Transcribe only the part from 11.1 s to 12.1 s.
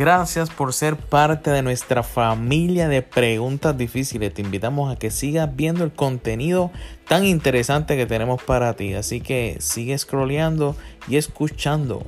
escuchando.